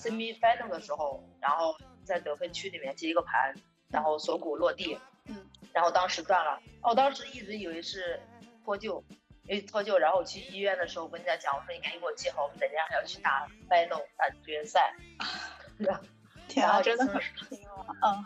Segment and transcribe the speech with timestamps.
[0.00, 3.54] semi final 的时候，然后在得分区里面接一个盘，
[3.88, 8.18] 然后锁骨落地，嗯，然后当时断了，我当时一直以为是
[8.64, 9.02] 脱臼，
[9.44, 14.94] 因为脱臼，然后我去医院的时候，我跟人家讲，我说你赶紧给我接好，我们等下还要去打 final 打决赛，
[16.48, 18.24] 天啊，真的很拼了，嗯。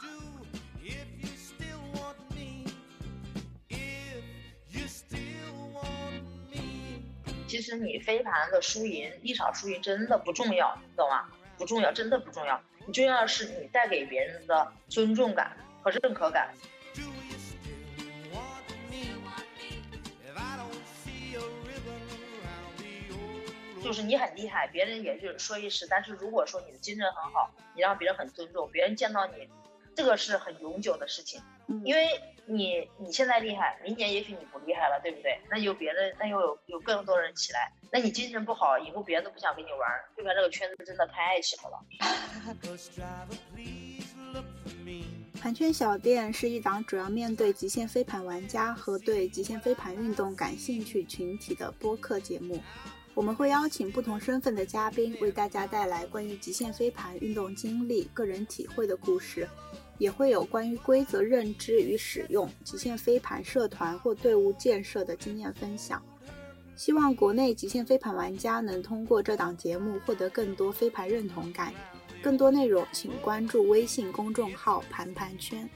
[7.47, 11.29] 其实你飞盘的输赢，一场输赢真的不重要，懂吗？
[11.59, 12.61] 不重要，真的不重要。
[12.87, 16.55] 你重要的是你带给别人的尊重感和认可感。
[23.83, 25.87] 就是你很厉害，别人也就说一时。
[25.87, 29.47] 但是如果说你的精神很好，你让别人很尊重，别人见到你，
[29.95, 31.43] 这个是很永久的事情。
[31.85, 32.09] 因为
[32.47, 35.39] 你你现在厉害，明年也许你不厉害了，对不对？
[35.51, 40.33] 那有别的，那又有有更多人起来，那你精神不好，以后别人都不想跟你玩，对吧？
[40.35, 41.79] 这个圈子真的太小了。
[45.41, 52.61] 盘圈小店是一档主要面对极限飞盘玩家和对极限飞盘运动感兴趣群体的播客节目。
[53.15, 59.49] 我们会邀请不同身份的嘉宾，为大家带来关于极限飞盘运动经历、个人体会的故事，
[59.99, 66.03] 也会有关于规则认知与使用、极限飞盘社团或队伍建设的经验分享。
[66.77, 71.73] 希望国内极限飞盘玩家能通过这档节目获得更多飞盘认同感。
[72.23, 75.69] 更多内容请关注微信公众号“盘盘圈”。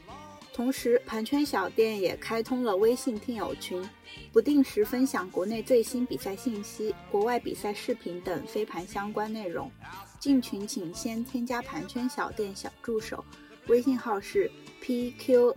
[0.52, 3.88] 同时，盘圈小店也开通了微信听友群，
[4.32, 9.70] 不定时分享国内最新比赛信息、国外比赛视频等飞盘相关内容。
[10.18, 13.24] 进群请先添加盘圈小店小助手，
[13.68, 14.50] 微信号是
[14.82, 15.54] pqxdxzf，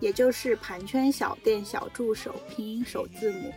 [0.00, 3.52] 也就是盘圈小店小助手拼音首字母。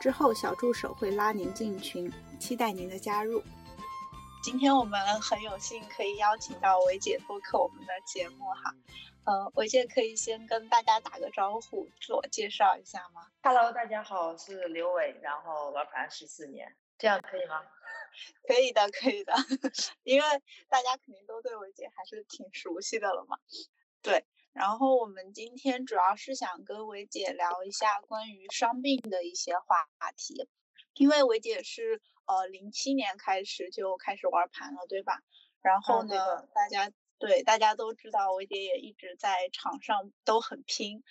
[0.00, 3.42] 之后小助手会拉您进群，期待您的加入。
[4.44, 8.72] 今天我们很有幸可以邀请到维姐做客我们的节目哈，
[9.24, 17.62] 呃，维姐可以先跟大家打个招呼，自我介绍一下吗？Hello，大家好，我是刘伟，然后玩盘十四年，这样可以吗？
[18.46, 19.32] 可以的，可以的，
[20.04, 20.26] 因为
[20.68, 23.38] 大家肯定都对维姐还是挺熟悉的了嘛。
[24.02, 29.86] 对，然后我们今天主要是想跟维姐聊一下关于伤病的一些话
[30.16, 30.48] 题，
[30.94, 32.02] 因为维姐是。
[32.26, 35.20] 呃，零七年开始就开始玩盘了，对吧？
[35.60, 36.16] 然后呢，
[36.54, 41.04] 大家对大家都知道，维姐也一直在场上都很拼，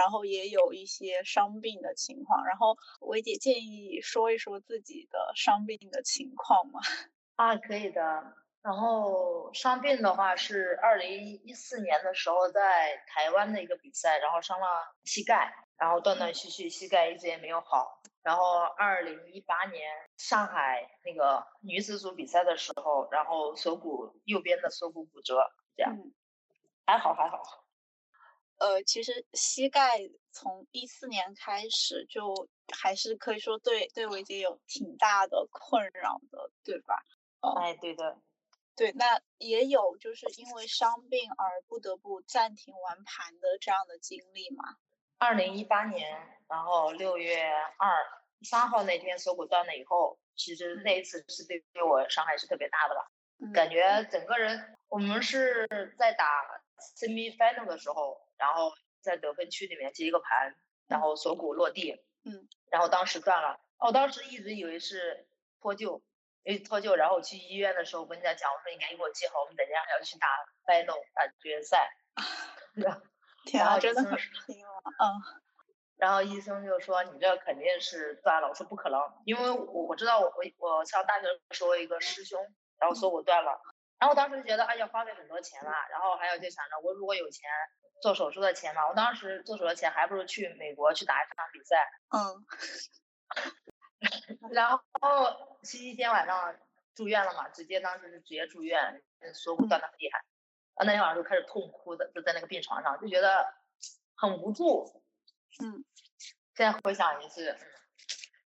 [0.00, 2.46] 然后也有一些伤病的情况。
[2.46, 6.80] 然后维姐建议说一说自己的伤病的情况吗？
[7.36, 8.34] 啊，可以的。
[8.62, 14.66] 然后伤病的话是二零一四年的时候在台湾的一个比赛，然后伤了
[15.04, 18.00] 膝盖，然后断断续续，膝盖一直也没有好。
[18.22, 19.82] 然后二零一八年
[20.18, 25.96] 上海那个女子组比赛的时候，然后锁骨右边的锁骨骨折，这样
[26.86, 27.42] 还好还好。
[28.60, 29.98] 呃，其实膝盖
[30.30, 32.48] 从一四年开始就
[32.80, 36.94] 还是可以说对对维姐有挺大的困扰的，对吧？
[37.60, 38.18] 哎，对的，
[38.76, 44.76] 对，那也有就是因为伤病而不得不暂停玩盘的这样的经历嘛？
[45.18, 46.38] 二零一八年。
[46.50, 47.44] 然后六月
[47.78, 47.94] 二
[48.42, 53.52] 三号那天锁骨断了以后，其实那一次是对对我伤害是特别大的吧？
[53.54, 56.26] 感觉整个人，我们是在打
[56.96, 60.56] semi final 的时候，然后在得分区里面接一个盘，
[60.88, 61.92] 然后锁骨落地，
[62.24, 65.28] 嗯，然后当时断了，我当时一直以为是
[65.60, 66.00] 脱臼，
[66.44, 70.26] 因为脱臼，然后我去医院的时候，我跟人家讲，我说你赶紧给我接好，我们等一下还要去打
[70.64, 71.90] final 打决赛。
[73.44, 75.06] 天啊，真的很拼了，嗯。
[76.00, 82.40] 然后医生就说你这肯定是断了，我说不可能，因为我我知道我我我上大学的时候一个师兄，
[82.78, 83.60] 然后锁骨断了，
[84.00, 87.50] 然后当时就觉得哎呀花费很多钱了，然后还有就想着我如果有钱
[88.00, 92.44] 做手术的钱嘛，我当时做手术的钱还不如去美国去打一场比赛，嗯，
[94.50, 96.56] 然后星期天晚上
[96.94, 99.02] 住院了嘛，直接当时是直接住院，
[99.34, 100.18] 锁骨断的很厉害，
[100.76, 103.54] 啊那天晚上就开始痛哭的，就在那个病床上就觉得
[104.16, 105.02] 很无助。
[105.62, 105.84] 嗯，
[106.54, 107.58] 现在回想也是，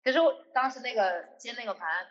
[0.02, 2.06] 其实我当时那个接那个盘，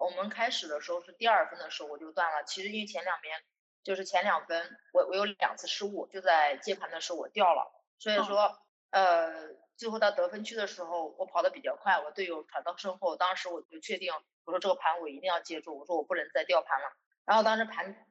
[0.00, 2.42] 我们开始的时候是第二分的时候我就断了。
[2.44, 3.40] 其实因为前两边
[3.84, 8.58] 就是前两分，我我有两次失误，就在接盘的时候我掉了，所以说
[8.90, 14.12] 呃最后到得分区的时候我跑的比较快，我队友传到身后，当时我就确定
[14.44, 16.92] 我说这个盘我一定要接住，我说我不能再掉盘了。
[17.24, 18.06] 然后当时盘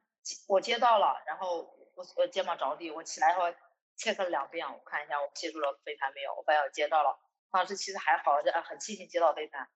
[0.48, 1.62] 我接到了，然后
[1.94, 3.52] 我我肩膀着地，我起来后。
[4.00, 7.18] check 了两遍，我看一下我接住了飞盘没有，我发现我接到了，
[7.50, 9.68] 当时其实还好，很庆幸接到飞盘，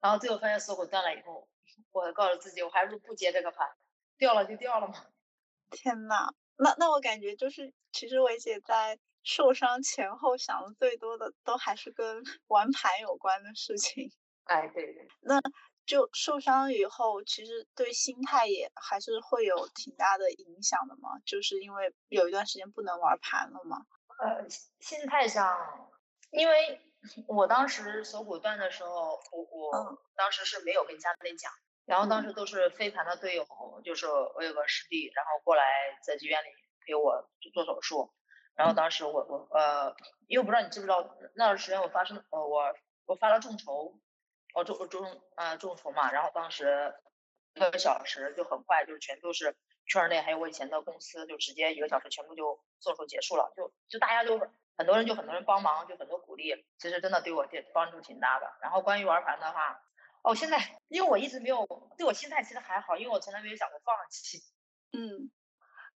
[0.00, 1.48] 然后最后发现锁骨断了以后，
[1.92, 3.68] 我告诉自己，我还是不接这个盘，
[4.18, 4.94] 掉了就掉了嘛。
[5.70, 14.12] 天呐，那那我感觉就是，其实维姐在受伤前后想的最多的，都还是跟 玩盘有关的事情。
[14.44, 15.08] 哎，对对。
[15.20, 15.40] 那
[15.86, 23.78] 就受伤以后，其实对心态也还是会有挺大的影响的嘛，就是因为有一段时间不能玩盘了嘛。
[24.18, 24.46] 呃，
[24.80, 25.90] 心态上，
[26.30, 26.80] 因为
[27.26, 31.50] 我当时锁骨断的时候，我我当时是没有跟家里讲。
[31.84, 33.44] 然后当时都是飞盘的队友，
[33.84, 35.64] 就是我有个师弟，然后过来
[36.06, 36.48] 在医院里
[36.86, 38.12] 陪我做手术。
[38.54, 39.96] 然后当时我我呃，
[40.28, 42.72] 因为不知道你知不知道，那段时间我发生呃我
[43.06, 43.98] 我发了众筹，
[44.54, 46.12] 哦众众呃众筹嘛。
[46.12, 46.94] 然后当时
[47.54, 49.56] 一个小时就很快，就是全都是
[49.86, 53.52] 圈内还有我以前的公司，就直接一个小时全部就做手结束了。
[53.56, 54.38] 就就大家就
[54.76, 58.54] 很多人就很多人帮忙，就很多鼓励，其实真的对我挺帮助挺大的。
[58.60, 59.82] 然后关于玩盘的话。
[60.22, 61.66] 哦，现在因为我一直没有
[61.98, 64.38] 对我心态其实还好，因为我从来没有想过放弃。
[64.92, 65.30] 嗯，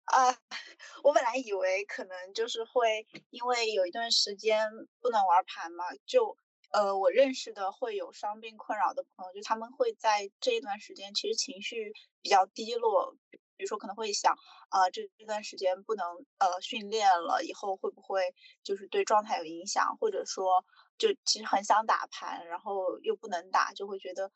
[0.04, 0.38] 啊，
[1.04, 4.66] 我本来以为可能就是会因为有一段时间
[5.00, 6.36] 不能玩盘嘛，就
[6.70, 11.92] 呃我认识的会有伤病困扰的朋友，就他们会在这一段时间其实情绪
[12.22, 13.14] 比较低落，
[13.56, 14.34] 比如说可能会想
[14.70, 16.06] 啊这这段时间不能
[16.38, 20.64] 呃训练了，以后会不会就是对状态有影响，或者说。
[20.96, 24.30] 就其实很想打盘，然后又不能打，就会觉得，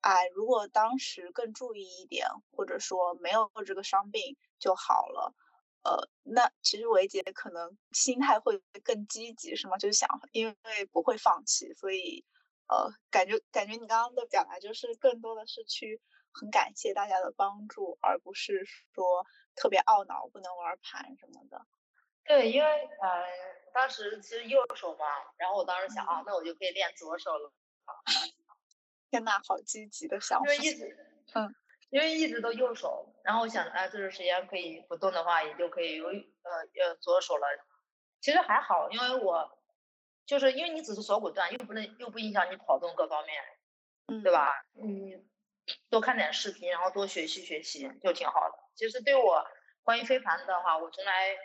[0.00, 5.34] 哎，如果当时更注意一点，或者说没有这个伤病就好了。
[5.82, 9.76] 呃，那其实维杰可能心态会更积极，是吗？
[9.78, 12.24] 就想，因为不会放弃，所以，
[12.68, 16.00] 呃，感觉感觉你刚刚的表达就是更多的是去
[16.32, 18.64] 很感谢大家的帮助，而不是
[18.94, 21.66] 说特别懊恼不能玩盘什么的。
[22.24, 22.68] 对，因为
[23.02, 23.65] 呃。
[23.76, 25.04] 当时其实右手嘛，
[25.36, 27.52] 然后我当时想啊，那我就可以练左手了。
[29.10, 30.50] 天呐，好积极的想法。
[30.50, 30.96] 因为一直，
[31.36, 31.54] 嗯，
[31.90, 36.50] 因为一直都右手，然后我想，哎，这段时间可以不动的话，也就可以有呃
[36.84, 37.46] 呃左手了。
[38.22, 39.58] 其实还好，因为我
[40.24, 43.42] 就是因为你只是锁骨断，又不能又不影响你跑动各方面，
[44.06, 44.64] 嗯，对吧？
[44.72, 45.22] 你
[45.90, 48.56] 多看点视频，然后多学习学习就挺好的。
[48.74, 49.46] 其实对我
[49.82, 51.36] 关于飞盘的话，我从来。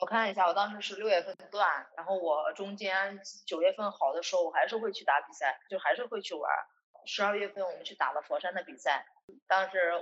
[0.00, 6.50] 我看一下，我当时是六月份断，然后我中间九月份好的时候，我还是会去打比赛，就还是会去玩。
[7.06, 9.06] 十二月份我们去打了佛山的比赛，
[9.46, 9.92] 当时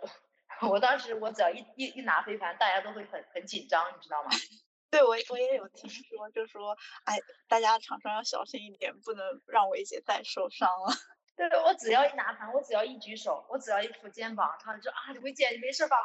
[0.61, 4.31] 我我当时我只要一一一拿飞盘，大家都会很很紧张，你知道吗？
[4.91, 7.19] 对，我我也有听说，就说哎，
[7.49, 10.95] 大家场上要小心一点，不能让维姐再受伤了。
[11.37, 15.97] 对，我只要一拿盘，我只要一举手，我只要一扶肩膀，他们就啊，维姐你没事吧？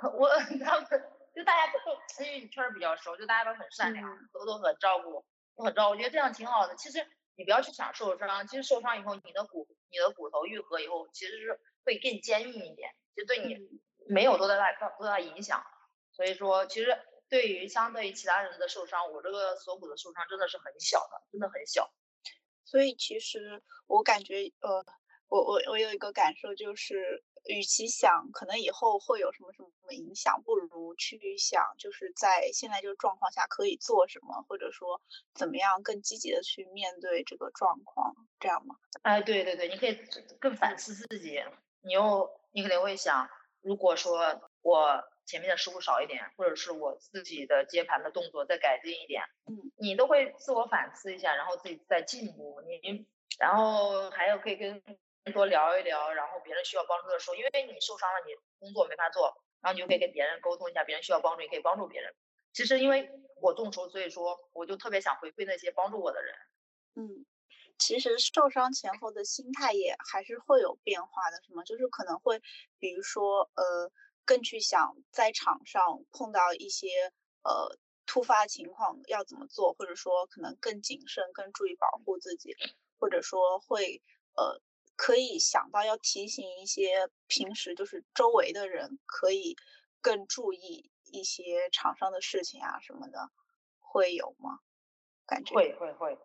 [0.12, 0.28] 我
[0.64, 1.13] 他们。
[1.34, 1.78] 就大家都
[2.24, 5.24] 因为你确实比较熟，就大家都很善良，都都很照顾，
[5.56, 5.90] 都很照顾。
[5.90, 6.76] 我觉得这样挺好的。
[6.76, 7.04] 其实
[7.34, 13.56] 你不要去想受伤，其实受伤以后，你的骨你的骨头愈合以后，其实是会更坚硬一点，就对你
[14.06, 15.60] 没有多大大多大影响。
[16.12, 16.96] 所以说，其实
[17.28, 21.92] 对于相对于其他人的受伤，我这个锁骨的受伤真的是很小的，真的很小。
[22.64, 24.86] 所以其实我感觉，呃，
[25.26, 27.24] 我我我有一个感受就是。
[27.46, 35.02] 与其想可能以后会有什么什么什么影响，不如去想就是在现在这个状况下可以做什么，或者说
[35.34, 38.76] 怎么样更积极的去面对这个状况，这样吗？
[39.02, 39.98] 哎，对对对，你可以
[40.40, 41.42] 更反思自己，
[41.82, 43.28] 你又你肯定会想，
[43.60, 53.06] 如果说我前面的失误少一点，或者是我自己的接盘的动作再改进一点，嗯，你都会自我反思一下，然后自己再进步，你
[53.38, 54.82] 然后还有可以跟。
[55.32, 62.14] 多聊一聊，然后别人需要帮助的时候，因为你受伤了，你工作没法做，然后你就可以跟别人沟通一下，别人需要帮助，你可以帮助别人。
[62.52, 63.08] 其实因为
[63.40, 66.34] 我众筹，所以说我就特别想回馈那些帮助我的人。
[66.96, 67.26] 嗯，
[67.78, 71.64] 其实受伤前后的心态也还是会有变化的，是吗？
[71.64, 72.40] 就是可能会，
[72.78, 73.90] 比如说，呃，
[74.26, 76.88] 更去想在场上碰到一些
[77.42, 82.54] 呃突发情况要怎么做，或者说可能更谨慎、更注意保护自己，
[82.98, 84.02] 或者说会
[84.36, 84.60] 呃。
[84.96, 89.56] 可以想到要提醒一些平时就是周围的人，可以
[90.00, 93.30] 更注意一些厂商的事情啊什么的，
[93.80, 94.60] 会有吗？
[95.26, 96.16] 感觉会会会，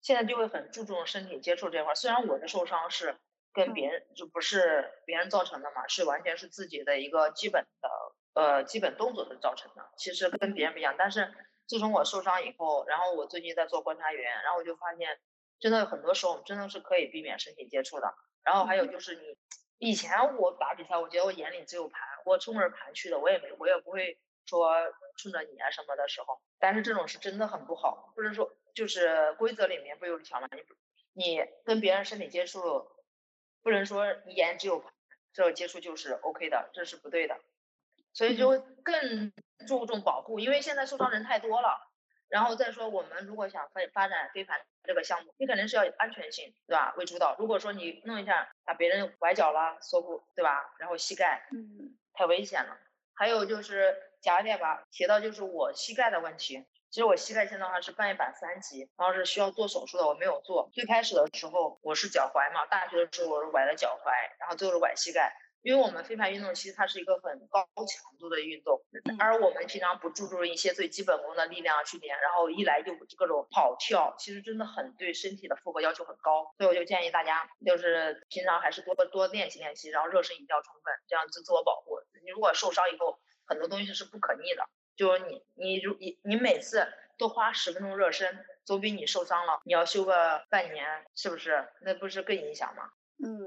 [0.00, 1.94] 现在就会很注重身体接触这块。
[1.94, 3.18] 虽然我的受伤是
[3.52, 7.88] 跟别人就不是别人造成的嘛，是完全是自己的一个基本的
[8.32, 10.94] 呃基本动作的造成的，其实跟别人不一样。
[10.96, 11.34] 但是
[11.66, 15.20] 自从我受伤以后，然后我最近在做观察员，然后我就发现。
[15.64, 18.14] 真的很多时候，真的是可以避免身体接触的。
[18.42, 19.14] 然后还有就是
[19.78, 24.74] 你，以前我打比赛，我觉得我眼里只有盘，我冲着盘去的，我也没，我也不会说
[25.16, 26.38] 冲着你啊什么的时候。
[26.58, 30.50] 但是这种是真的很不好，不是说就是规则里面不有条吗？
[30.52, 30.60] 你
[31.14, 32.86] 你跟别人身体接触，
[33.62, 34.92] 不能说你眼只有盘，
[35.32, 37.40] 这个接触就是 OK 的，这是不对的，
[38.12, 38.50] 所以就
[38.82, 39.32] 更
[39.66, 41.90] 注重保护，因为现在受伤人太多了。
[42.28, 46.94] 然后再说，我们如果想发发展飞盘这个项目，你肯定是要安全性，对吧？
[46.96, 47.36] 为主导。
[47.38, 50.74] 如果说你弄一下，把别人崴脚了、锁骨，对吧？
[50.78, 52.76] 然后膝盖，嗯，太危险了。
[53.14, 56.66] 还有就是讲一点吧，提到就是我膝盖的问题。
[56.90, 60.70] 其实我膝盖现在的话是半月板三级，然后是需要做手术的，我没有做。
[60.72, 65.36] 最开始的时候我是脚踝嘛，大学的时候我是崴了脚踝，然后最后是崴膝盖。
[65.64, 68.82] 因为我们飞盘运动其实它是一个很高强度的运动，
[69.18, 76.52] 而我们平常不注重一些最基本功的力量训练，然后一来就各种跑跳，其实真的很对身体的负荷要求很高。
[76.58, 81.98] 所以我就建议大家，就是平常还是多多练习练习，然后热身一定要充分，这样自自我保护。
[82.22, 86.86] 你如果受伤以后，很多东西是不可逆的，就是你你如你你每次。
[87.16, 91.68] 都花十分钟热身，总比你受伤了你要休个半年，是不是？
[91.82, 92.90] 那不是更影响吗？
[93.24, 93.38] 嗯，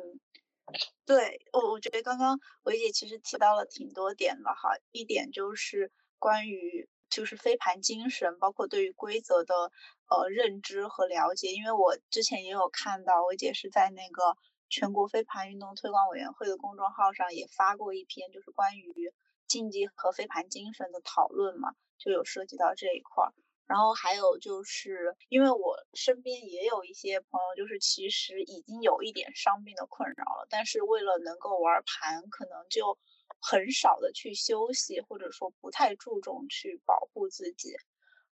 [1.05, 9.71] 对我我觉得刚刚维姐其实提到了挺多点的哈，一点就是关于就是飞盘精神，包括对于规则的
[10.09, 14.35] 呃认知和了解，因为我之前也有看到维姐是在那个
[14.69, 19.13] 全国飞盘运动推广委员会的公众号上也发过一篇，就是关于
[19.47, 23.33] 竞技和飞盘精神的讨论嘛，就有涉及到这一块儿。
[23.67, 32.97] 然后还有就是，因为我身边也有一些朋友，就是其实已经有一点伤病的困扰了，但是为了能够玩盘，可能就
[33.41, 37.75] 很少的去休息，或者说不太注重去保护自己。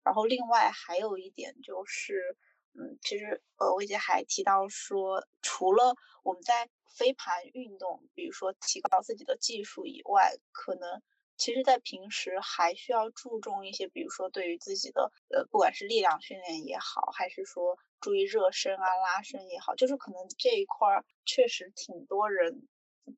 [0.03, 2.37] 然后另外还有一点就是，
[2.75, 11.01] 嗯，其实呃，薇姐还提到说，除了我们在飞盘运动，比如说提高自己的技术以外，可能。
[11.37, 22.67] 其实，在平时还需要注重一些，比如说对于自己的呃，不管是力量训练也好，还是说注意热身啊、拉伸也好，就是可能这一块儿确实挺多人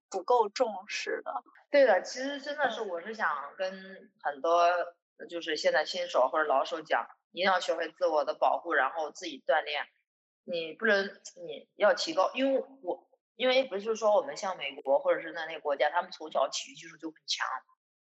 [0.09, 1.43] 不够重视的。
[1.69, 4.69] 对的，其实真的是，我是想跟很多
[5.29, 9.85] 就是现在新手或者老手讲，一定要学会自我的保护，然后自己锻炼。
[10.45, 11.05] 你不能，
[11.45, 17.47] 你要提高，因为我因为不是说我们像美国或者是在那个国家，他们从小体育技术就很强。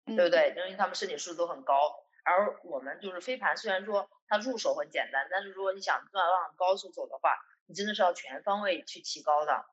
[0.05, 0.55] 对不对？
[0.57, 9.65] 因为他们身体素质都很高，而我们就是飞盘，虽然说它入手很简单，但是如果你想再往高速走的话，你真的是要全方位去提高的。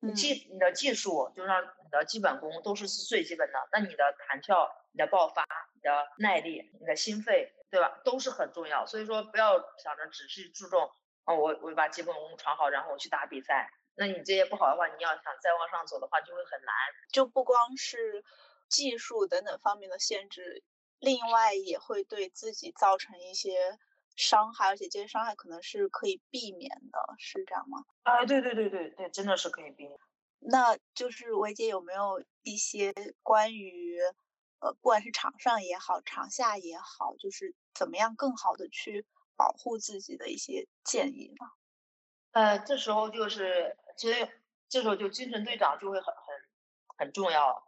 [0.00, 7.98] 你技你的技术，就让你的基本功都是最基本的，那你的弹跳、你的爆发、你的耐力、你的心肺，对吧？
[8.04, 8.84] 都是很重要。
[8.84, 10.90] 所以说，不要想着只是注重
[11.24, 13.70] 啊，我我把基本功传好，然后我去打比赛。
[13.96, 16.74] 那你这些不好的话，你要想再往上走的话，就会很难。
[17.10, 18.22] 就不光是。
[18.68, 20.62] 技术等等方面的限制，
[20.98, 23.78] 另外也会对自己造成一些
[24.16, 27.84] 伤害，而且这些伤害可能是可以避免的，是这样吗？
[28.02, 29.98] 啊，对对对对对，真的是可以避免。
[30.38, 32.92] 那就是维姐有没有一些
[33.22, 33.98] 关于
[34.60, 39.06] 呃，不管是场上也好，场下也好，就是怎么样更好的去
[39.36, 41.46] 保护自己的一些建议呢？
[42.32, 46.24] 呃，这时候就是其实这时候就精神队长就会很很
[46.98, 47.65] 很重要。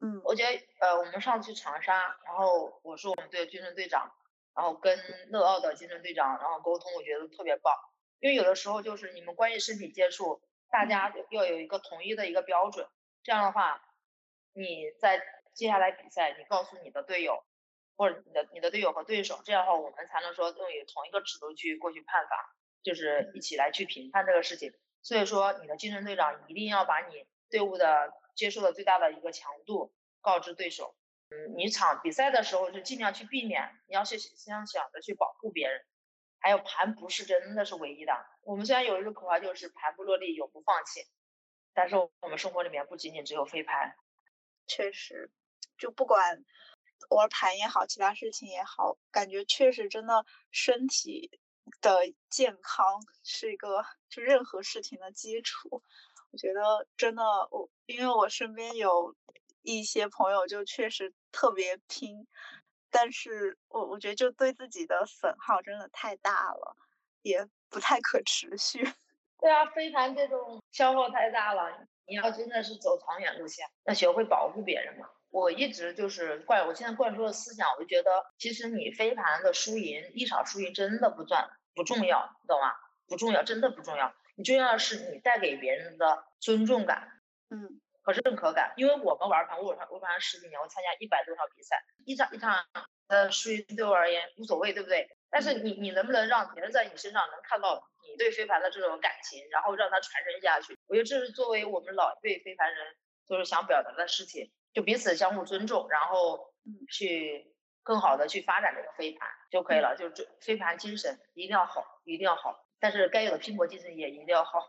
[0.00, 4.12] 嗯，我觉得呃，我们上次去长沙，然后我是我们队的军政队长，
[4.54, 4.96] 然后跟
[5.30, 7.74] 乐奥的军政队长然后沟通，我觉得特别棒。
[8.20, 10.40] 因为有的时候就是你们关于身体接触，
[10.70, 12.86] 大家要有一个统一的一个标准，
[13.24, 13.82] 这样的话，
[14.52, 15.20] 你在
[15.52, 17.42] 接下来比赛，你告诉你的队友，
[17.96, 24.72] 或者你的你的队友和对手，这样的话我们才能说用以同一个尺度去过去判罚，就是一起来去评判这个事情。
[25.02, 28.12] 所以说，你的精神队长一定要把你队伍的。
[28.38, 30.94] 接受的最大的一个强度告知对手，
[31.30, 35.84] 嗯，你场比赛的时候就尽量去避免，你要去先想着去保护别人，
[36.38, 38.12] 还有盘不是真的是唯一的。
[38.42, 41.04] 我们虽然有一个口号就是盘不落地永不放弃，
[41.74, 43.96] 但是我们生活里面不仅仅只有飞盘。
[44.68, 45.32] 确实，
[45.76, 46.44] 就不管
[47.10, 51.40] 玩盘也好，其他事情也好，感觉确实真的身体
[51.80, 55.82] 的健康是一个就任何事情的基础。
[56.30, 59.14] 我觉得真的，我因为我身边有
[59.62, 62.26] 一些朋友就确实特别拼，
[62.90, 66.76] 但是我我觉得就对自己的损耗真的太大了，
[67.22, 68.86] 也不太可持续。
[69.40, 75.08] 对啊，飞盘这种消耗太大了，你要真的是走长远路线，要学会保护别人嘛。
[75.30, 82.72] 我一直就是灌，我现在灌输的思想，我就觉得其实你飞盘的输赢，一场输赢真的不赚不重要，你懂吗？
[83.06, 84.12] 不重要，真的不重要。
[84.38, 88.72] 你重要的是你带给别人的尊重感，嗯，和认可感。
[88.76, 92.64] 因为我们玩盘，我玩我玩了十几年，我参加一百多场比赛，一场一场
[93.08, 95.10] 的输赢对我而言无所谓，对不对？
[95.28, 100.78] 但是你你能不能让别人在你身上能看到你对飞盘的这种感情，然后让他传承下去？
[100.86, 102.94] 我觉得这是作为我们老一辈飞盘人
[103.26, 106.54] 就是想表达的事情，就彼此相互尊重，然后
[106.92, 109.96] 去更好的去发展这个飞盘就可以了。
[109.98, 114.60] 就是飞盘精神一定要好，一定要好，但是该有的拼搏精神也一定要好，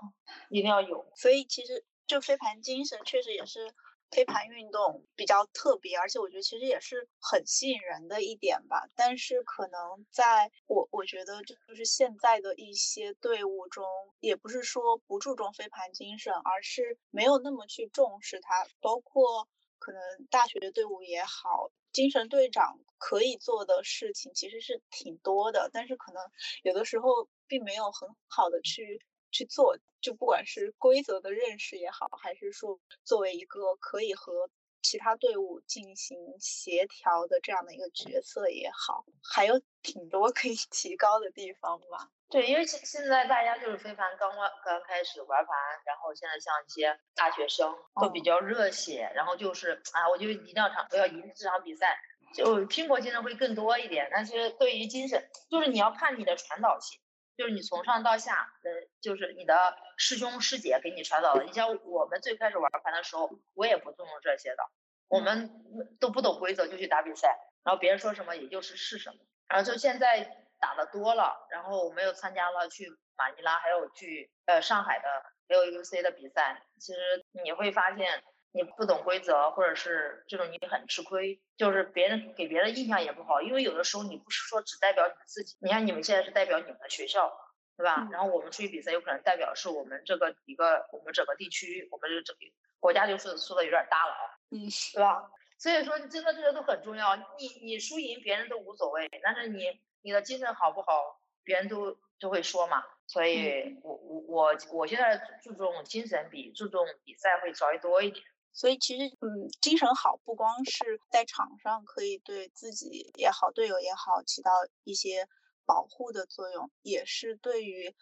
[0.49, 1.05] 一定要有。
[1.15, 3.73] 所以其实就飞盘精神确实也是。
[4.11, 8.87] 飞盘运动比较特别，而且我觉得其实也是很吸引人的一点吧。
[8.95, 13.85] 但是可能在我我觉得就是现在的一些队伍中，
[14.19, 18.65] 也不是说不注重飞盘精神，而是没有那么去重视它。
[18.81, 19.47] 包括
[19.77, 20.01] 可能
[20.31, 26.23] 大学的队伍也好，精神队长可以做的事情其实是挺多的，但是可能
[26.63, 29.01] 有的时候并没有很好的去。
[29.31, 34.49] 去做，就不管是规则的认识也好，还是说作为一个可以和
[34.81, 42.09] 其他队伍进行协调的这样的一个角色也好，还有挺多可以 提高的地方吧。
[42.27, 51.99] 对，因为现现在大家就是飞盘刚刚刚开始玩盘，然后现在像一些大学生都比较热血，然后就是啊，我就一定要场，我要赢这场比赛，
[52.33, 54.09] 就拼搏精神会更多一点。
[54.11, 56.99] 但是对于精神，就是你要看你的传导性。
[57.39, 58.69] 就是你从上到下的，
[58.99, 61.45] 就是你的师兄师姐给你传导的。
[61.45, 64.63] 你像我们最开始玩盘的时候，我也不注重这些的，
[65.07, 69.15] 我们都不懂规则就去打比赛，然后别人说什么也就是是什么。
[69.47, 75.05] 然后就现在打的多了，然后我们又参加了去马尼拉，还有去呃上海的
[75.47, 78.21] L U C 的比赛，其实你会发现。
[78.51, 87.31] 你不懂规则，或者是这种你很吃亏，就是别人给别人印象也不好，因为有的时候你不是说只代表你自己，你看你们现在是代表你们的学校，
[87.77, 88.07] 对吧？
[88.11, 92.41] 然后我们出去比赛，有可能代表是我们这个一个我们整个地区，我们这整个
[92.79, 95.29] 国家就是说的有点大了啊，嗯，对吧？
[95.59, 102.83] 所以说真的这些都很重要，你你输赢别人都无所谓，但是你你的精神好不好，别人都都会说嘛。
[103.05, 108.25] 所以我我我我现在注重精神比注重比赛会稍微多一点。
[108.51, 114.51] 所以其实，嗯，精神好不光是在场上可以对自己也好、队友也好起到
[114.83, 115.27] 一些
[115.65, 117.95] 保护的作用，也是对于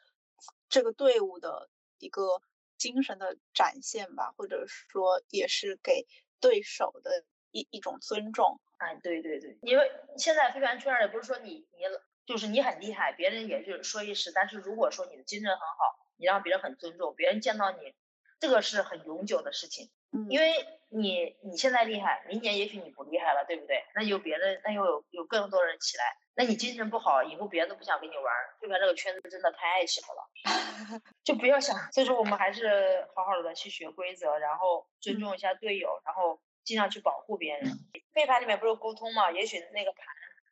[0.70, 2.42] 这个队伍的一个
[2.78, 6.08] 精神的展现吧，或者说也是给
[6.40, 8.60] 对手的一一种尊重。
[8.78, 11.84] 哎，对对对，因为现在飞盘圈也不是说你你
[12.26, 17.94] 就是你很厉害，别人也就是说一时，但是如果说你的精神很好，你让别人很尊重，别人见到你，
[18.40, 19.90] 这个是很永久的事情。
[20.30, 20.54] 因为
[20.89, 23.84] 你你现在厉害，明年也许你不厉害了，对不对？
[23.93, 28.78] 那有别的，那又有有更多人起来，那你精神不好，以后别人都不想跟你玩，对吧？
[28.80, 31.76] 这个圈子真的太小了， 就不要想。
[31.91, 37.78] 所以说，我们还是好好的去学规则，然后尊重一下队友，然后尽量去保护别人。
[38.13, 39.32] 飞盘里面不是沟通嘛？
[39.32, 40.06] 也许那个盘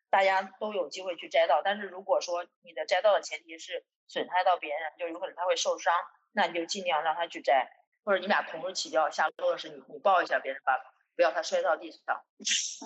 [0.10, 5.94] 大家都有机会去摘到，但是如果说你的摘到的前提是损害到别人，就有可能他会受伤，
[6.34, 7.72] 那你就尽量让他去摘。
[8.06, 10.84] 或者你俩同时起跳，下落的时候你，你抱一下别人爸爸，
[11.16, 12.24] 不要他摔到地上。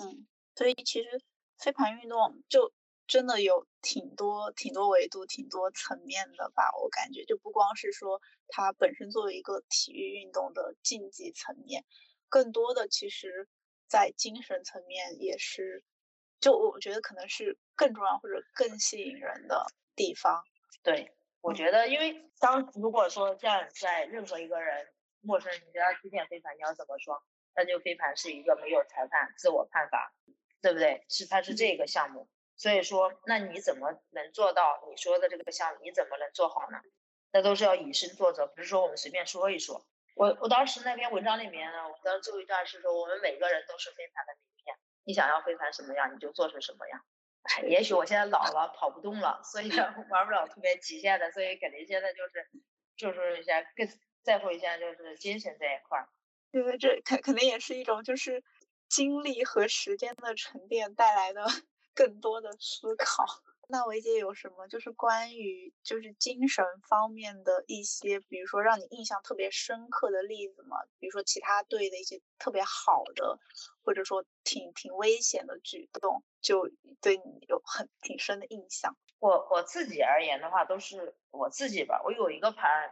[0.02, 1.20] 嗯，所以其实
[1.58, 2.72] 飞盘运动就
[3.06, 6.70] 真的有挺多、挺多维度、挺多层面的吧。
[6.82, 11.84] 我感觉就不光是说它本身作为一个体育运动的竞技层面，
[12.30, 13.46] 更多的其实
[13.88, 15.84] 在精神层面也是，
[16.40, 20.42] 就我觉得可能是更重要或者更吸引人的地方。
[20.82, 24.88] 对，我觉得因为当如果说这样在任何一个人。
[25.22, 27.22] 陌生人，你叫他推荐飞盘，你要怎么说？
[27.54, 30.12] 那就飞盘是一个没有裁判、自我判罚，
[30.62, 31.04] 对不对？
[31.08, 35.80] 是它是这个项目，所以说，那你怎么能做到你说的这个项目？
[35.82, 36.78] 你怎么能做好呢？
[37.32, 39.84] 那都是要以身作则，不是说我们随便说一说。
[40.14, 47.04] 我我当时那篇文章里面呢，我当时最后一段是说，我们每个人都是飞盘的名片，你想要飞盘什么样，你就做成什么样。
[47.42, 49.68] 哎，也许我现在老了，跑不动了，所以
[50.10, 52.48] 玩不了特别极限的，所以肯定现在就是
[52.96, 53.88] 就是一些更。
[54.22, 56.08] 在乎一下就是精神这一块儿，
[56.52, 58.42] 因为这肯肯定也是一种就是
[58.88, 61.44] 精力和时间的沉淀带来的
[61.94, 63.24] 更多的思考。
[63.72, 70.76] 那维姐有什么就是关于就是精神方面的一些，比如说让你印象特别深刻的例子吗？
[70.98, 73.38] 比如说其他队的一些特别好的，
[73.84, 76.68] 或者说挺挺危险的举动，就
[77.00, 78.96] 对你有很挺深的印象。
[79.20, 82.02] 我我自己而言的话，都是我自己吧。
[82.04, 82.90] 我有一个盘。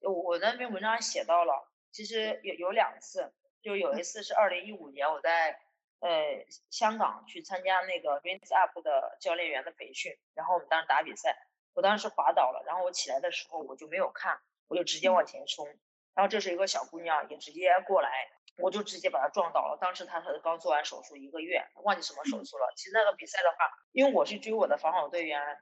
[0.00, 5.58] 我那篇文章写到了，其实有有两次，就有一次是二零一五年，我在
[6.00, 11.36] 呃香港去参加那个 Rinse Up 的教练员的培训，然后我们当时打比赛，
[11.74, 15.66] 我当时滑倒了，然后我起来的时候我就没有看，我就直接往前冲，
[16.14, 19.78] 然后这是一个小姑娘也直接过来，我就直接把她撞倒了。
[19.80, 22.72] 当时她才刚做完手术一个月，忘记什么手术了。
[22.76, 23.56] 其实那个比赛的话，
[23.92, 25.58] 因为我是追我的防守队员。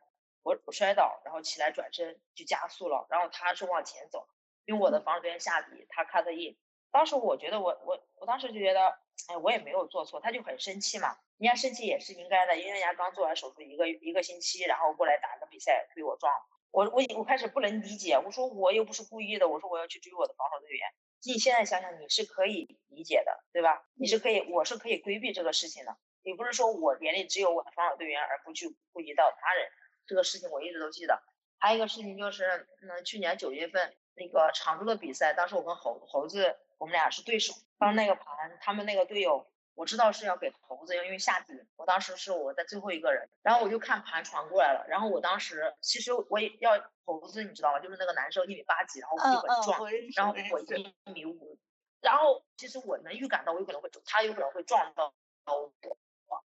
[0.46, 4.28] 我我摔倒，然后起来转身就加速了，然后他是往前走，
[4.64, 6.56] 因为我的防守队员下底，他 cut in，
[6.92, 11.18] 当时我觉得我我我当时就觉得，哎，我也没有做错，他就很生气嘛。
[11.38, 16.32] 人家生气也是应该的，因为人家刚做完手术一个一个星期，然后过来打个比赛被我撞，
[16.70, 20.86] 我我我开始不能理解，我说我又不是故意的，我说我要去追我的防守队员。
[21.24, 23.84] 你现在想想，你是可以理解的，对吧？
[23.94, 25.96] 你是可以，我是可以规避这个事情的。
[26.22, 29.68] 也不是说我眼里只有我的防守队员，而不去顾及到他人。
[30.06, 31.22] 这个事情我一直都记得。
[31.58, 46.72] 还有一个事情就是，嗯，去年九月份那个常州的比赛，当时我跟猴猴子我们俩是对手，当那个盘他们那个队友，我知道是要给猴子，因为下底，我当时是我在最后一个人，然后我就看盘传过来了，然后我当时其实我也要
[47.04, 47.80] 猴子，你知道吗？
[47.80, 49.80] 就是那个男生一米八几，然后又很壮，
[50.14, 51.58] 然后我一米五，
[52.02, 55.14] 然后其实我能预感到我有可能会他有可能会撞到
[55.46, 56.44] 我。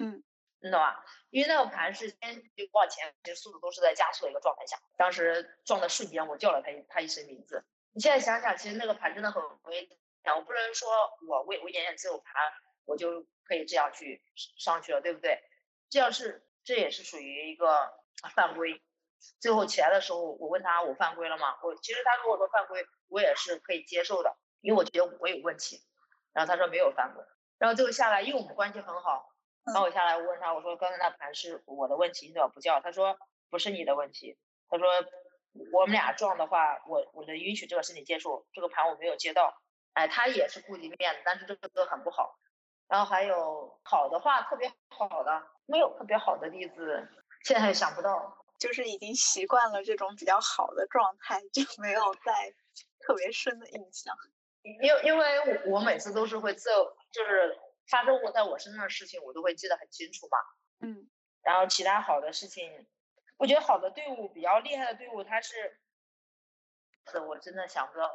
[0.00, 0.22] 嗯，
[0.60, 1.04] 你懂吧？
[1.30, 4.78] 因为那个盘是先往前，其实速度都是在加速的一个状态下。
[4.96, 7.64] 当时撞的瞬间，我叫了他他一声名字。
[7.92, 9.98] 你现在想想，其实那个盘真的很危险。
[10.34, 10.88] 我不能说
[11.28, 12.34] 我为我演演自由盘，
[12.84, 14.22] 我就可以这样去
[14.58, 15.42] 上去了，对不对？
[15.90, 17.92] 这样是这也是属于一个
[18.34, 18.82] 犯规。
[19.40, 21.58] 最后起来的时候，我问他我犯规了吗？
[21.62, 25.82] 我其实他如果说犯规，我也是可以接受的，因为我觉得我有问题。
[26.32, 27.24] 然后他说没有犯规。
[27.58, 29.34] 然后最后下来，因为我们关系很好。
[29.68, 32.80] 然后我下来，我问他，我说刚才那盘是我的问题，你怎么不叫？
[32.80, 33.18] 他说
[33.50, 34.36] 不是你的问题。
[34.68, 34.86] 他说
[35.72, 39.60] 我们俩撞的话，我我能允许这个身体接触，这个盘我没有接到。
[39.94, 42.38] 哎，他也是顾及面子，但是这个都很不好。
[42.86, 47.08] 然后还有好的话，特别好的，没有特别好的例子，
[47.44, 48.36] 现在想不到。
[48.58, 52.52] 就是已经习惯了这种比较好的状态，就没有再
[53.00, 54.14] 特别深的印象。
[54.62, 56.68] 因因为我每次都是会自
[57.12, 57.58] 就是。
[57.88, 60.38] 发生过在我身上的事情，我都会记得很清楚嘛。
[60.80, 61.08] 嗯，
[61.42, 62.86] 然后其他好的事情，
[63.36, 65.80] 我觉得好的队伍比较厉害的队伍，他是，
[67.10, 68.10] 是我真的想不到，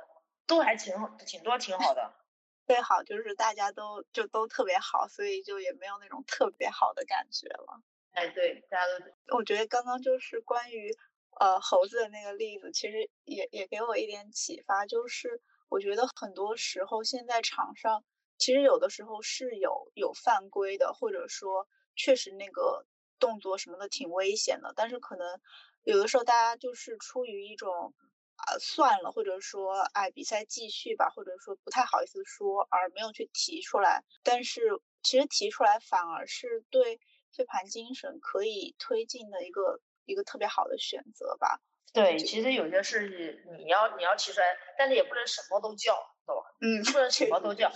[0.45, 2.13] 都还挺挺多挺好的。
[2.65, 7.81] 最好就是大家都就都特别好，所以就也没有那种特别好的感觉了。
[8.11, 9.35] 哎，对，大家都。
[9.37, 10.95] 我觉得刚刚就是关于
[11.39, 18.05] 呃猴子的那个例子，其实也也给我一点启发，就是我觉得很多时候现在场上。
[18.43, 22.85] 其实有的时候是有有犯规的，或者说确实那个
[23.17, 25.39] 动作什么的挺危险的，但是可能
[25.83, 27.93] 有的时候大家就是出于一种
[28.35, 34.03] 啊算了，或者说哎比赛继续吧，或者说不太好意思说而没有去提出来。
[34.23, 34.59] 但是
[35.03, 36.99] 其实提出来反而是对
[37.31, 41.61] 飞盘精神可以推进的一个一个特别好的选择吧。
[41.93, 45.93] 对，其实有些事你要你要提出来，但是也不能什么都叫，
[46.25, 46.41] 懂吧？
[46.59, 47.71] 嗯，不能什么都叫。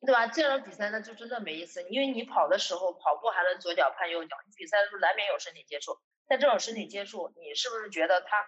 [0.00, 0.26] 对吧？
[0.26, 5.98] 这样比赛那就真的没意思，因为你跑的时候跑步还能左脚碰右脚，你比赛的时候难免有身体接触。
[6.26, 8.46] 但这种身体接触，你是不是觉得他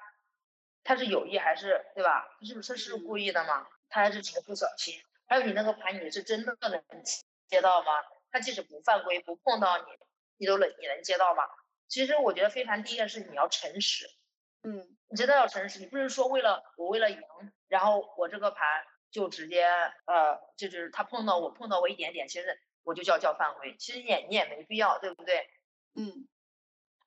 [0.84, 2.26] 他是有意还是对吧？
[2.42, 3.66] 是不是是故意的嘛？
[3.88, 4.94] 他还是只是不小心？
[5.26, 6.82] 还有你那个盘，你是真的能
[7.48, 7.92] 接到吗？
[8.30, 9.84] 他即使不犯规不碰到你，
[10.36, 11.44] 你都能你能接到吗？
[11.88, 14.06] 其实我觉得飞盘第一件事你要诚实，
[14.62, 17.20] 嗯，你真的要诚实，你不是说为了我为了赢，
[17.68, 18.84] 然后我这个盘。
[19.10, 19.64] 就直接
[20.06, 25.48] 呃，就是他碰到我碰到我一点点，其实我就叫叫犯规，其实也你也没必要，对不对？
[25.94, 26.28] 嗯。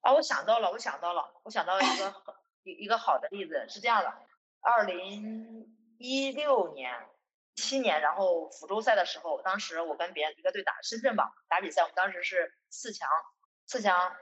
[0.01, 2.13] 啊，我想到了，我想到了，我想到一个
[2.63, 4.13] 一一个好的例子是这样的：
[4.59, 7.07] 二零一六年
[7.55, 13.07] 七年，然后福州赛的时候，当时我跟别人一个队打深圳吧打比赛，我们当时是四强，
[13.65, 14.13] 四强，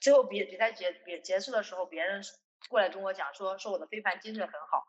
[0.00, 2.22] 最后比比赛结比结束的时候，别人
[2.68, 4.86] 过来跟我讲说说我的飞盘精神很好，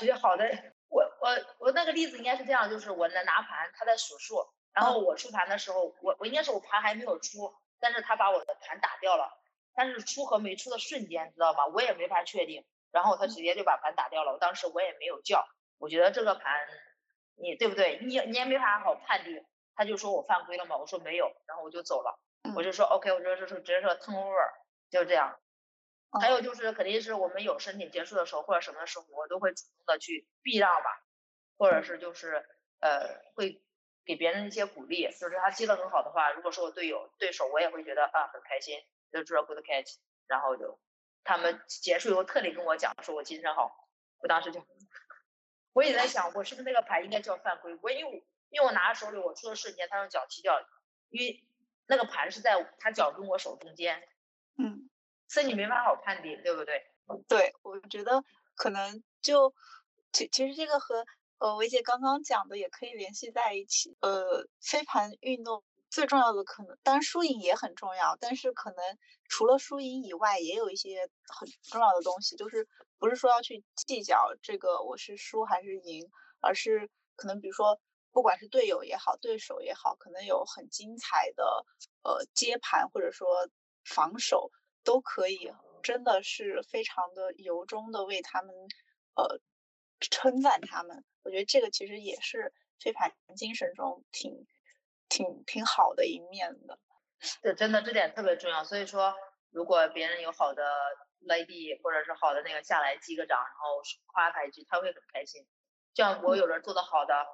[0.00, 0.46] 我觉得好的。
[0.88, 9.38] 我我我那个例子应该是这样，就是我在拿盘，他在数数，然后我出盘的时候，我我应该是我盘还没有出，但是他把我的盘打掉了，
[9.74, 11.66] 但是出和没出的瞬间，知道吗？
[11.66, 15.44] 我也没法确定，然后他直接就把盘打掉了，我当时我也没有叫，
[15.78, 16.68] 我觉得这个盘，
[17.34, 17.98] 你对不对？
[18.02, 19.44] 你你也没法好判定，
[19.74, 22.18] 他就说我犯规了嘛，我说没有，然后我就走了，
[22.54, 24.52] 我就说 OK，我说这是直接说 turn over，
[24.90, 25.38] 就这样。
[26.18, 31.02] 还有就是，肯定是我们有申请结束的时候或者什么时候，我都会主动的去避让吧，
[31.56, 32.46] 或者是就是
[32.80, 33.62] 呃会
[34.04, 38.78] 给别人一些鼓励，就是他接的很好的话，如果说我队友对手，我也会觉得啊很开心，
[39.12, 40.78] 就做 good catch，然后就
[41.24, 44.64] 他们结束以后特地跟我讲说我精神好，我当时就
[45.72, 50.60] 我也在想我是不是那个牌应该叫犯规，我因为因为我拿在手里我出的瞬间他用脚踢掉，
[51.10, 51.44] 因为
[51.86, 54.06] 那个盘是在他脚跟我手中间，
[54.56, 54.85] 嗯。
[55.28, 56.86] 所以你没法好判定，对不对？
[57.28, 59.54] 对，我觉得可能就
[60.12, 61.04] 其其实这个和
[61.38, 63.96] 呃维姐刚刚讲的也可以联系在一起。
[64.00, 72.66] 呃，飞盘运动最重要的可能，当然输赢也很重要，但是可能除了输赢以外，也有一些很重要的东西，就是
[72.98, 76.10] 不是说要去计较这个我是输还是赢，
[76.40, 77.78] 而是可能比如说
[78.10, 81.64] 不管是队友也好，对手也好，可能有很精彩的
[82.02, 83.48] 呃接盘或者说
[83.84, 84.50] 防守
[84.86, 88.54] 都可以，真的是非常的由衷的为他们
[89.16, 89.40] 呃
[90.00, 91.04] 称赞他们。
[91.24, 94.46] 我觉得这个其实也是飞盘精神中挺
[95.08, 96.78] 挺挺好的一面的。
[97.42, 98.62] 对，真的这点特别重要。
[98.62, 99.14] 所以说，
[99.50, 100.62] 如果别人有好的
[101.26, 105.44] lady 或者是好的那个下来击个掌，然后夸他一句，他会很开心。
[105.94, 107.26] 这样我有人做的好的，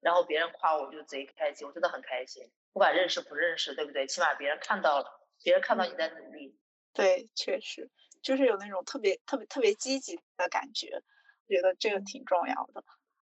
[0.00, 2.52] 然后别人夸我就贼开心，我真的很开心。
[2.72, 4.06] 不管认识不认识，对不对？
[4.06, 6.60] 起码别人看到了，别人看到你在努力。
[6.96, 7.90] 对，确实
[8.22, 11.02] 就是有那种特别特别特别积极的感觉，
[11.46, 12.82] 我觉得这个挺重要的。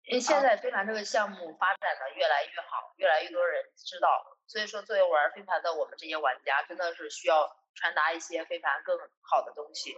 [0.05, 9.94] 因为现在飞盘这个项目发展的越来越好，越来越多人知道，所以说作为玩飞盘的我们这些玩家，真的是需要传达一些飞盘更好的东西，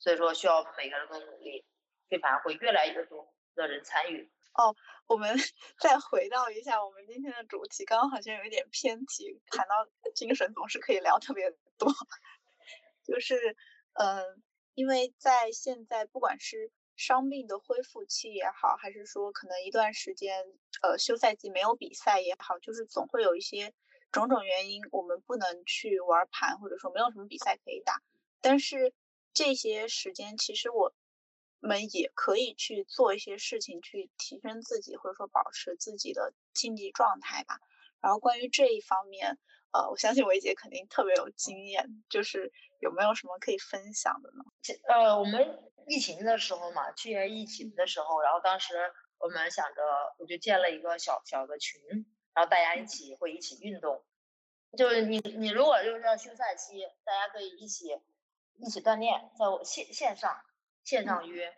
[0.00, 1.64] 所以说需要每个人都努力，
[2.08, 4.28] 飞盘会越来越多的人参与。
[4.54, 4.74] 哦，
[5.06, 5.34] 我们
[5.78, 11.88] 再回到一下我们今天的主题，刚刚好像有一点偏题，谈到精神总是可以聊特别多，
[13.04, 13.56] 就是
[13.94, 14.42] 嗯，
[14.74, 16.70] 因为在现在不管是。
[16.94, 20.44] 伤病的恢复期也好，还是说可能一段时间，
[20.82, 23.72] 呃，休赛季没有比赛也好，就是总会有一些
[24.12, 28.02] 种种原因，我们不能去玩盘，或者说没有什么比赛可以打。
[28.42, 28.92] 但是
[29.32, 30.94] 这些时间，其实我
[31.60, 37.58] 们也可以去做一些事情，去提升自己，或者说保持自己的竞技状态吧。
[38.02, 39.38] 然后关于这一方面，
[39.72, 44.44] 呃，我相信维姐肯定特别有经验，就是有没有什么可以分享的呢？
[44.88, 45.68] 呃，我们。
[45.84, 48.72] 疫情的时候嘛，去年疫情的时候，然后当时
[49.18, 49.82] 我们想着，
[50.16, 51.82] 我就建了一个小小的群，
[52.32, 54.04] 然后大家一起会一起运动，
[54.78, 58.00] 就是你你如果就是要休赛期，大家可以一起
[58.60, 60.40] 一起锻炼，在我线线上
[60.84, 61.52] 线上约，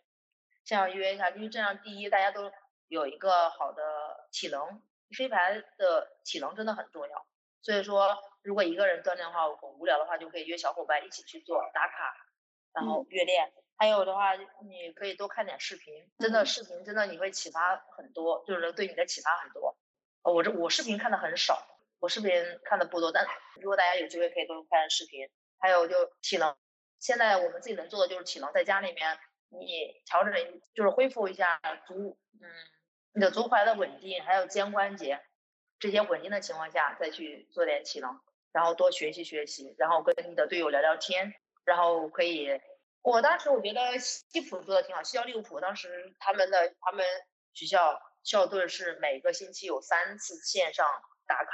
[0.64, 2.50] 线上约一下，因为这样第一大家都
[2.88, 7.26] 有一个好的体能，飞盘的体能真的很重要，
[7.64, 12.14] 所以说如果一个人锻炼的话，很无聊的话，就可以约小伙伴一起去做打卡，
[12.72, 13.52] 然后约练。
[13.76, 19.76] 还有的话，你可以多看点视频，真的视频真的你会启发很多，就是对你的启发很多。
[20.22, 21.66] 我这我视频看的很少，
[21.98, 22.30] 我视频
[22.64, 23.26] 看的不多，但
[23.60, 25.28] 如果大家有机会可以多看视频。
[25.56, 26.54] 还有就体能，
[27.00, 30.34] 现在我们自己能做的就是体能，在家里面你调整
[30.74, 32.50] 就是恢复一下足，嗯，
[33.14, 35.22] 你的足踝的稳定，还有肩关节
[35.84, 38.18] 这些稳定的情况下再去做点体能，
[38.52, 41.34] 然后多学习学习，然后跟你的队友聊聊天，
[41.66, 42.58] 然后可以。
[43.02, 47.04] 我当时我觉得西普做的挺好，西交利物浦当时他们的他们
[47.52, 50.88] 学校校队是每个星期有三次线上
[51.26, 51.50] 打卡，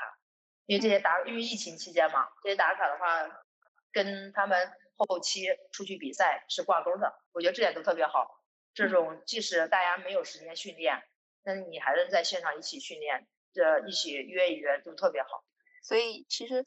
[0.67, 3.43] 因为这些打因为疫情期间嘛，这些打卡的话
[3.91, 8.45] 跟他们后期出去比赛是挂钩的，我觉得这点都特别好。
[8.75, 11.03] 这种即使大家没有时间训练，
[11.43, 15.45] 那你还能在线上一起训练，这一起约一约都特别好。
[15.83, 16.65] 所以其实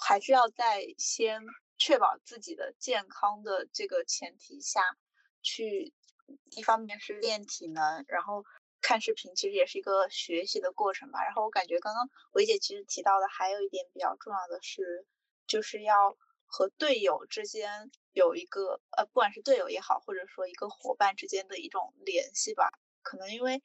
[0.00, 1.42] 还是要在先。
[1.76, 4.80] 确保自己的健康的这个前提下，
[5.42, 5.92] 去
[6.52, 8.44] 一方面是练体能，然后
[8.80, 11.24] 看视频，其实也是一个学习的过程吧。
[11.24, 15.04] 然后我感觉刚刚维姐其实提到的还有一点比较重要的是，
[15.48, 22.70] 就是要和队友之间有一个呃，不管是队友也好，或者说一个伙伴之间的一种联系吧。
[23.02, 23.64] 可能因为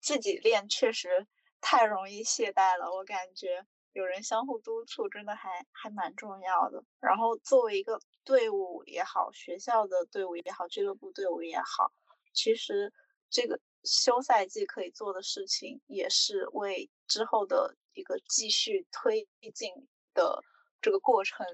[0.00, 1.26] 自己练确实
[1.60, 3.66] 太容易懈怠了，我感觉。
[3.92, 6.80] 有人相互督促，真的还还蛮重要的。
[7.00, 11.90] 然后作为一个队伍也好，学校的队伍也好，俱乐部队伍也好，
[12.32, 12.92] 其实
[13.28, 19.72] 这个休赛季可以做的事情，也是为之后的一个继续推进
[20.14, 20.44] 的
[20.80, 21.44] 这个过程，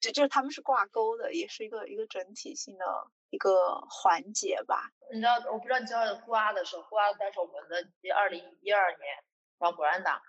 [0.00, 2.86] 就就是他们是挂钩的，也是一个一个整体性的
[3.28, 4.90] 一个环节吧。
[5.12, 9.24] 你知道，我不知道你知道呼阿的时候，呼阿但是我们的二零一二年，
[9.62, 10.20] 然后博兰达，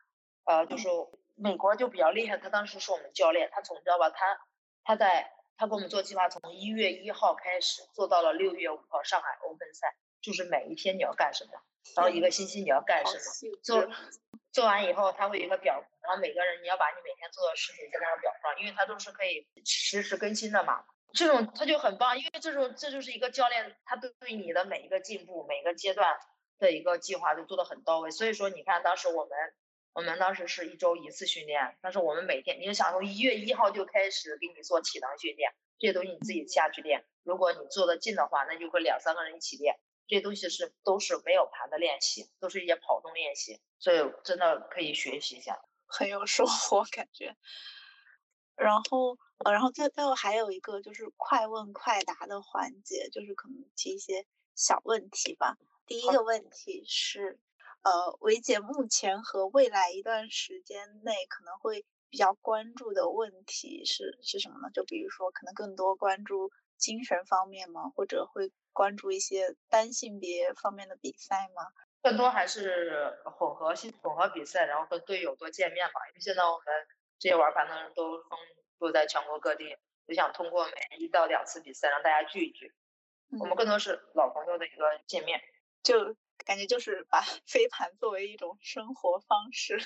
[0.45, 0.87] 呃，就是。
[1.35, 4.39] 美国就比较厉害，他当时是我们教练，他从知道吧，他
[4.83, 11.53] 他在他给我们做计划，从一月一号开始做到了六月五号上海欧分赛，就是每一天你要干什么，
[11.95, 13.89] 然后一个星期你要干什么，做
[14.51, 26.15] 做完以后他会有一个表，然后每个人你要把你每天做的事情在那个表上，因为他都是可以实时更新的嘛，这种他就很棒，因为这种这就是一个教练，他对你的每一个进步每个阶段
[26.63, 29.31] 的一个计划都做的很到位，所以说你看当时我们。
[29.95, 37.05] 我们当时是一周一次训练，但是我们每天，你就想从一月一号就开始给你做体能训练，这些东西你自己下去练。
[37.21, 39.75] 如果你做的近的话，那就会两三个人一起练。
[40.07, 47.35] 这些东西是都是没有盘的练习，都是一些跑动练习，所以真的可以学习一下，很有收获感觉。
[48.55, 55.55] 然后，呃，然后最最后还有一个就是快问快答的环节，就是可能提一些小问题吧。
[55.85, 57.39] 第一个问题是。
[57.83, 64.69] 呃，维姐目前和未来一段时间内可能会比较关注的问题是是什么呢？
[64.73, 67.91] 就比如说，可能更多关注精神方面吗？
[67.93, 71.61] 或者会关注一些单性别方面的比赛吗？
[72.01, 76.07] 更多还是混合性混合比赛，然后跟队友多见面吧。
[76.11, 76.65] 因为现在我们
[77.19, 78.39] 这些玩盘的人都分
[78.77, 79.75] 布在全国各地，
[80.07, 82.73] 就想通过每一到两次比赛让大家聚一聚。
[83.41, 85.41] 我们更多是老朋友的一个见面，
[85.83, 86.15] 就
[86.45, 89.79] 感觉就是把 飞盘作为一种生活方式。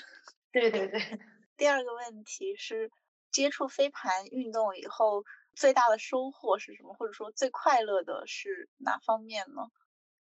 [0.52, 1.00] 对 对对。
[1.56, 2.90] 第二个问题是，
[3.30, 6.94] 接触飞盘运动以后最大的收获是什么？
[6.94, 9.68] 或者说最快乐的是哪方面呢？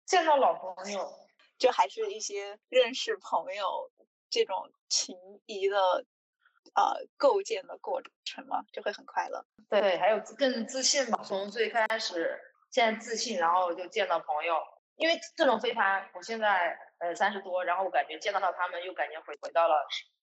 [0.06, 1.14] 见到老朋友。
[1.60, 3.92] 就还是一些认识朋友
[4.30, 6.06] 这种情谊的
[6.76, 9.44] 呃构建的过程嘛，就会很快乐。
[9.68, 11.24] 对，还有更自信吧。
[11.24, 14.56] 从最开始现在自信，然后就见到朋友。
[14.98, 19.88] 因为这种飞盘，我现在呃三十多，然后我感觉见到到他们，又感觉回回到了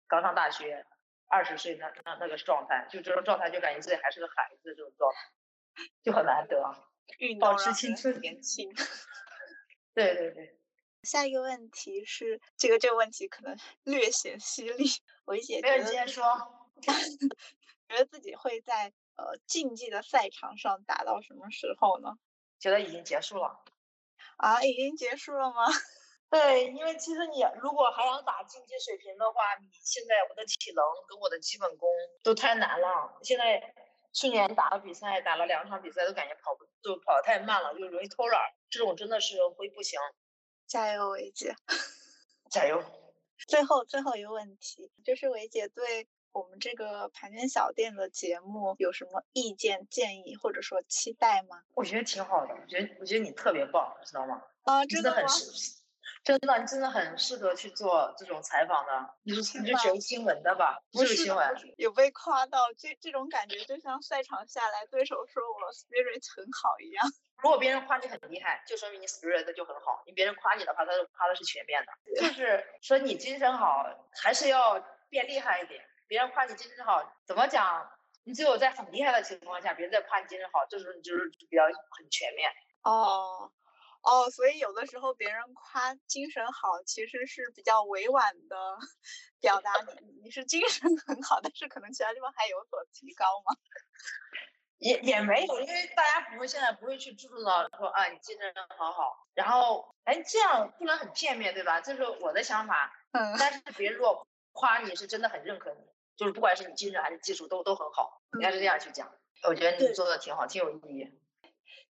[0.09, 0.85] 刚上大学
[1.29, 5.21] 二十岁那那那个状态，就这种状态，就感觉自己还是个孩子这种状态，
[6.03, 6.63] 就很难得。
[7.39, 8.73] 保持青春年轻。
[9.95, 10.59] 对对对。
[11.03, 14.87] 下一个问题是，这个这个问题可能 略显犀利，
[15.27, 16.25] 维姐没有直接说，
[17.89, 22.17] 觉得自己会在呃竞技的赛场上打到什么时候呢？
[22.59, 23.64] 觉得已经结束了。
[24.45, 25.65] 啊，已经结束了吗？
[26.29, 31.89] 对，因为其实你如果还想打竞技水平的话，你现在我的体能跟我的基本功
[32.23, 33.19] 都太难了。
[33.23, 33.75] 现在
[34.13, 39.99] 去年打了比赛，打了两场比赛，都感觉跑不就跑得太慢了，就容易偷懒，这种真的是会不行。
[40.67, 41.55] 加油，维姐！
[42.51, 42.83] 加油！
[43.49, 51.63] 最后最后一个问题，就是维姐对我们这个盘圈小店的节目有什么意见、建议或者说期待吗？
[51.75, 54.43] 我觉得挺好的，我觉得我觉得你特别棒，知道吗？
[54.65, 55.81] 啊，真的很适，
[56.25, 59.15] 真的你真的很适合去做这种采访的。
[59.23, 60.83] 你是你是学新闻的吧？
[60.91, 67.07] 不是新闻，有被夸到，这这种感觉就像赛场下来，对手说我 spirit 很好一样。
[67.45, 70.03] 如果别人夸你很厉害，就说明你 spirit 就很好。
[70.05, 73.87] 你别人夸你的话，他就夸的是全面的，就是说你精神好，
[74.21, 75.81] 还是要变厉害一点。
[76.07, 77.91] 别人夸你精神好，怎么讲？
[78.27, 82.51] 你只有在很厉害的情况下，别人在夸你精神好，这时候你就是比较很全面。
[82.83, 83.53] 哦，
[84.03, 88.57] 哦，所以有的时候别人夸精神好，其实是比较委婉的
[89.41, 93.57] 表达你你是精神很好，但是可能其他地方还有所提高吗？
[94.79, 101.81] 也也没有，因为大家不会现在不会去注重到说啊，你精神好好，然后哎这样不能很片面对吧？
[101.81, 102.93] 这是我的想法。
[103.13, 103.37] 嗯。
[103.39, 105.81] 但是别人如果夸你是真的很认可你，
[106.17, 109.13] 就是不管是你精神还是技术都都很好，应该是这样去讲。
[109.49, 111.11] 我觉得你做的挺好，挺有意义。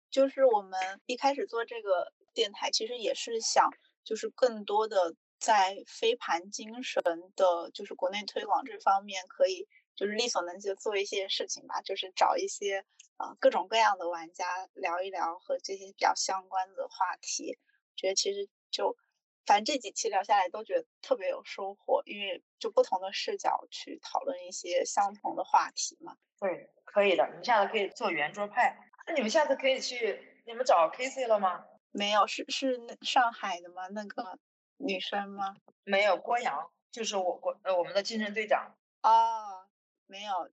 [0.09, 3.69] 就是我们一开始做这个电台，其实也是想
[4.03, 7.03] 就是更多的在飞盘精神
[7.35, 9.67] 的，就是国内推广这方面可以。
[9.95, 12.83] 就是力所能及的做一些事情吧，就是找一些
[13.17, 17.59] 呃各种各样的玩家聊一聊和这些比较相关的话题。
[17.95, 18.97] 觉得其实就
[19.45, 26.17] 反正这几期聊下来都觉得特别有收获，因为就不同的视角去讨论一些相同的话题嘛。
[26.39, 28.77] 对，可以的，你们下次可以做圆桌派。
[29.07, 31.65] 那你们下次可以去，你们找 K C 了吗？
[31.91, 33.87] 没有，是是上海的吗？
[33.87, 34.39] 那个
[34.77, 35.55] 女生吗？
[35.83, 38.75] 没有，郭阳就是我国呃我们的竞争队长。
[39.01, 39.67] 哦。
[40.05, 40.51] 没有，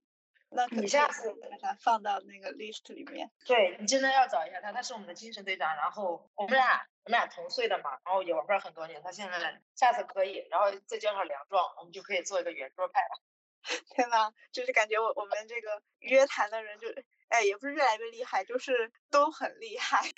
[0.49, 3.29] 那你下次把它放到那个 list 里面。
[3.45, 5.75] 对你真的要找一下他，他是我们的精神队长。
[5.75, 9.01] 然后我们俩我们俩同岁的嘛，然后也玩了很多年。
[9.03, 13.21] 他现在下次可以，然后再叫上梁壮，我们就可以做一个圆桌派了。
[13.95, 16.87] 天呐，就是感觉我我们这个约谈的人就
[17.29, 20.09] 哎也不是越来越厉害，就是都很厉害。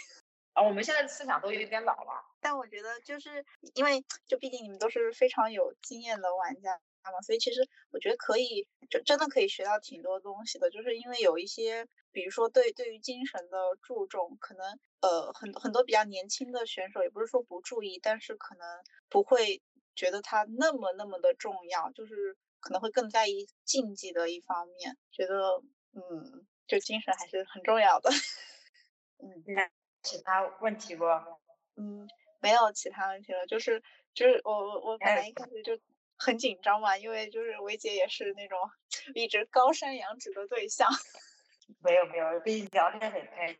[0.54, 2.26] 啊，我们现在思想都有点老了。
[2.40, 6.80] 但我觉得就是因为就毕竟你们都是非常有经验的玩家。
[7.12, 10.70] 嘛，所以其实我觉得可以，就真的可以学到挺多东西的。
[10.70, 18.66] 就是因为有一些，比如说对对于精神的注重，可能呃很很多比较年轻的选手，也不是说不注意，但是可能
[19.10, 19.62] 不会
[19.96, 25.62] 觉得它那么那么的重要，就是可能会更在意竞技的一方面，觉得
[25.94, 28.10] 嗯，就精神还是很重要的。
[29.20, 29.70] 嗯，那
[30.04, 31.06] 其他问题不？
[31.76, 32.08] 嗯，
[32.40, 33.82] 没有其他问题了，就是
[34.14, 35.78] 就是我我我本来一开始就。
[36.16, 38.58] 很紧张嘛，因为就是维姐也是那种
[39.16, 40.88] 一直高山仰止的对象。
[41.82, 43.58] 没有没有，跟你聊天很开心。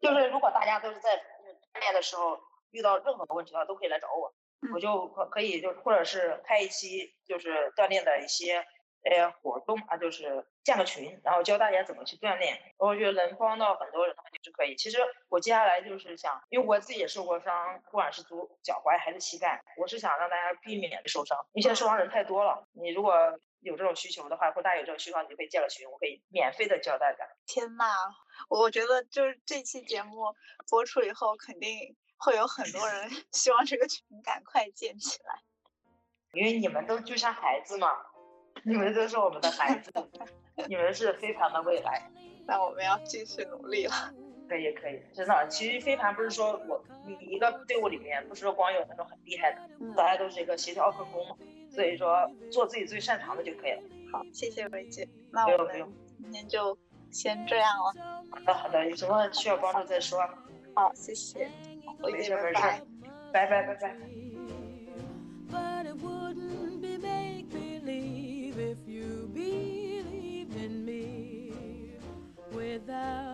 [0.00, 1.16] 就是如果大家都是在
[1.72, 2.38] 锻炼的时候
[2.72, 4.34] 遇到任何问题的话，都可以来找我，
[4.74, 8.66] 我就可可以就或者是开一期就是锻炼的一些
[9.04, 12.58] 呃活动啊，就是建个群，然后教大家怎么去锻炼。
[12.76, 14.76] 我觉得能帮到很多人的话就是可以。
[14.76, 14.98] 其实
[15.28, 21.38] 我接下来就是想，因为我自己也受过伤，不管是足脚踝还是膝盖，我是想让大家避免受伤。
[21.52, 23.14] 因为现在受伤人太多了，你如果
[23.64, 27.26] 有这种需求的话，或大家有这种需求，你就可以建个群，我可以免费的教大家。
[27.46, 27.84] 天呐，
[28.48, 30.36] 我觉得就是这期节目
[30.68, 35.40] 播出以后，肯定会有很多人 希望这个群赶快建起来。
[36.32, 37.88] 因为你们都就像孩子嘛，
[38.64, 39.92] 你们都是我们的孩子，
[40.68, 42.10] 你们是非常的未来。
[42.46, 44.12] 那我们要继续努力了。
[44.48, 49.60] 可以可以，真的，其实飞盘不是说我你一个队伍里面不是说光有那种很厉害的，
[49.96, 51.36] 大家都是一个协调分工嘛，
[51.70, 53.82] 所以说做自己最擅长的就可以了。
[54.12, 55.08] 好，谢谢薇姐。
[55.30, 55.92] 那我们
[56.22, 56.76] 今天就
[57.10, 58.22] 先这样了。
[58.30, 60.20] 好的好的，有什么需要帮助再说。
[60.74, 61.50] 好，谢谢。
[62.00, 62.60] 没事没事，
[63.32, 63.96] 拜拜拜拜。
[65.50, 71.52] but it wouldn't be make believe if you believed in me
[72.52, 73.33] without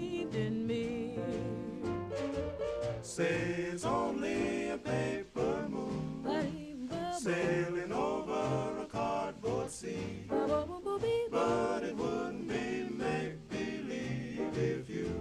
[3.13, 6.89] Says only a paper moon
[7.19, 10.23] sailing over a cardboard sea.
[10.29, 15.20] But it wouldn't be make believe if you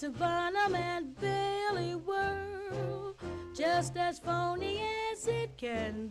[0.00, 3.16] It's Barnum and Bailey world,
[3.52, 4.80] just as phony
[5.10, 6.07] as it can